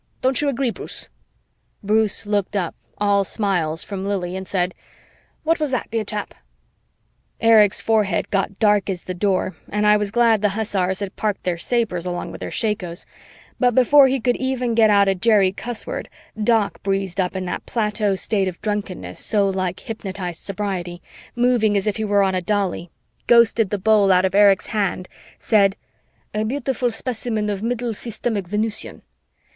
[0.23, 1.09] Don't you agree, Bruce?"
[1.83, 4.73] Bruce looked up, all smiles from Lili, and said,
[5.43, 6.33] "What was that, dear chap?"
[7.39, 11.43] Erich's forehead got dark as the Door and I was glad the hussars had parked
[11.43, 13.05] their sabers along with their shakos,
[13.59, 16.07] but before he could even get out a Jerry cussword,
[16.43, 20.99] Doc breezed up in that plateau state of drunkenness so like hypnotized sobriety,
[21.35, 22.89] moving as if he were on a dolly,
[23.27, 25.07] ghosted the bowl out of Erich's hand,
[25.37, 25.75] said,
[26.33, 29.03] "A beautiful specimen of Middle Systemic Venusian.